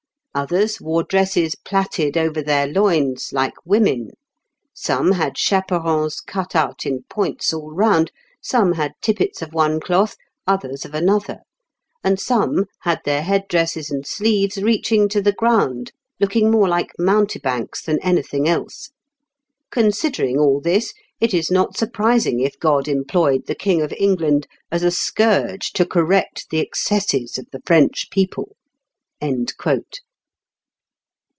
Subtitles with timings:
[0.33, 4.11] Others wore dresses plaited over their loins like women;
[4.73, 10.15] some had chaperons cut out in points all round; some had tippets of one cloth,
[10.47, 11.39] others of another;
[12.01, 16.93] and some had their head dresses and sleeves reaching to the ground, looking more like
[16.97, 18.89] mountebanks than anything else.
[19.69, 24.81] Considering all this, it is not surprising if God employed the King of England as
[24.81, 28.55] a scourge to correct the excesses of the French people."